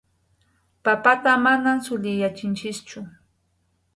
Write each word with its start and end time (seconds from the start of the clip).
Papata 0.83 1.31
manam 1.43 1.77
suliyachinchikchu. 1.85 2.99